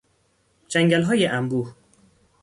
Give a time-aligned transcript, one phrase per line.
[0.67, 1.73] جنگلهای انبوه